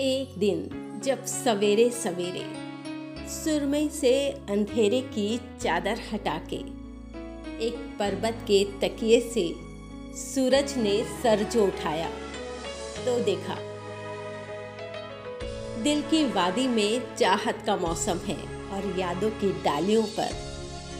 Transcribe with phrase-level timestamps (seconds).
[0.00, 2.44] एक दिन जब सवेरे सवेरे
[3.28, 5.26] सुरमई से अंधेरे की
[5.62, 6.56] चादर हटा के
[7.66, 9.44] एक पर्वत के तकिए से
[10.16, 12.08] सूरज ने सर जो उठाया
[13.04, 13.56] तो देखा,
[15.82, 18.38] दिल की वादी में चाहत का मौसम है
[18.70, 20.34] और यादों की डालियों पर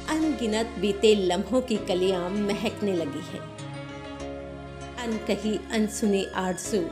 [0.08, 3.40] अनगिनत बीते लम्हों की कलियाँ महकने लगी है।
[5.04, 6.84] अनकही अनसुनी आरज़ू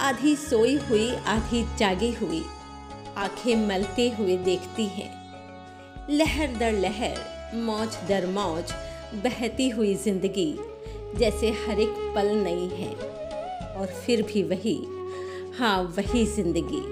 [0.00, 2.42] आधी सोई हुई, आधी जागी हुई।
[3.16, 5.10] आँखें मलते हुए देखती हैं।
[6.10, 7.18] लहर दर लहर,
[7.56, 8.72] मौज दर मौज,
[9.24, 10.54] बहती हुई ज़िंदगी
[11.18, 12.94] जैसे हर एक पल नई है।
[13.74, 14.76] और फिर भी वही
[15.58, 16.82] हाँ वही ज़िंदगी,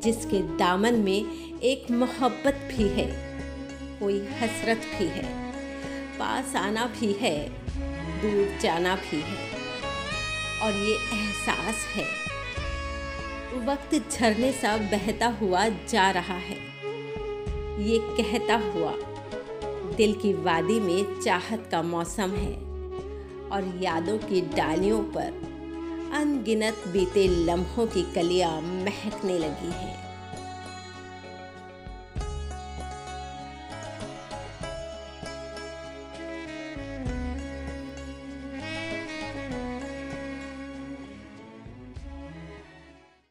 [0.00, 3.06] जिसके दामन में एक मोहब्बत भी है,
[4.00, 5.24] कोई हसरत भी है,
[6.18, 7.36] पास आना भी है,
[8.22, 9.61] दूर जाना भी है।
[10.62, 12.04] और ये एहसास है।
[13.66, 16.56] वक्त झरने सा बहता हुआ जा रहा है।
[17.82, 18.92] ये कहता हुआ,
[19.96, 22.54] दिल की वादी में चाहत का मौसम है
[23.48, 25.52] और यादों की डालियों पर
[26.14, 30.11] अनगिनत बीते लम्हों की कलियाँ महकने लगी हैं।